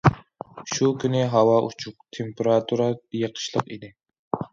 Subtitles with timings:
[0.69, 2.87] شۇ كۈنى ھاۋا ئوچۇق، تېمپېراتۇرا
[3.21, 3.91] يېقىشلىق ئىدى.